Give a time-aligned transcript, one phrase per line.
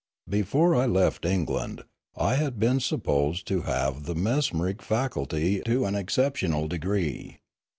[0.27, 1.83] Before I left England,
[2.17, 7.37] I had been supposed to have the mesmeric faculty to an excep tional degree.